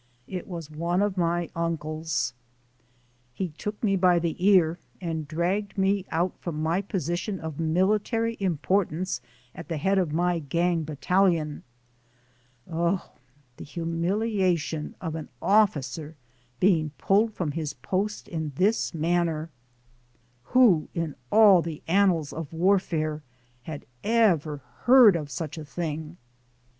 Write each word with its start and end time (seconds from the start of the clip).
It 0.25 0.47
was 0.47 0.71
one 0.71 1.03
of 1.03 1.15
my 1.15 1.47
uncles. 1.55 2.33
He 3.35 3.49
took 3.49 3.83
me 3.83 3.95
by 3.95 4.17
the 4.17 4.35
ear 4.43 4.79
and 4.99 5.27
dragged 5.27 5.77
me 5.77 6.07
out 6.09 6.33
from 6.39 6.59
my 6.59 6.81
position 6.81 7.39
of 7.39 7.59
military 7.59 8.35
importance 8.39 9.21
at 9.53 9.67
the 9.67 9.77
head 9.77 9.99
of 9.99 10.11
my 10.11 10.39
gang 10.39 10.81
bat 10.81 11.01
talion. 11.01 11.61
0, 12.67 12.99
the 13.57 13.63
humiliation 13.63 14.95
of 14.99 15.13
an 15.13 15.29
officer 15.39 16.15
being 16.59 16.89
pulled 16.97 17.35
from 17.35 17.51
his 17.51 17.75
post 17.75 18.27
in 18.27 18.53
this 18.55 18.95
manner! 18.95 19.51
Who 20.45 20.87
in 20.95 21.13
all 21.31 21.61
the 21.61 21.83
an 21.87 22.09
nals 22.09 22.33
of 22.33 22.51
warfare 22.51 23.21
had 23.65 23.85
ever 24.03 24.63
heard 24.85 25.15
of 25.15 25.29
such 25.29 25.59
a 25.59 25.63
thing? 25.63 26.17